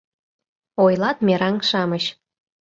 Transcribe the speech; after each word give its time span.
—ойлат 0.83 1.17
мераҥ-шамыч. 1.25 2.03